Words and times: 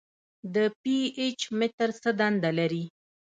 د 0.53 0.55
پي 0.81 0.97
ایچ 1.19 1.39
متر 1.59 1.89
څه 2.01 2.09
دنده 2.19 2.51
لري. 2.59 2.83